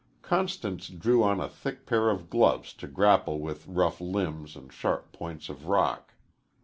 Constance 0.23 0.87
drew 0.89 1.21
on 1.21 1.39
a 1.39 1.47
thick 1.47 1.85
pair 1.85 2.09
of 2.09 2.27
gloves 2.27 2.73
to 2.73 2.87
grapple 2.87 3.39
with 3.39 3.67
rough 3.67 4.01
limbs 4.01 4.55
and 4.55 4.73
sharp 4.73 5.11
points 5.11 5.47
of 5.47 5.67
rock. 5.67 6.15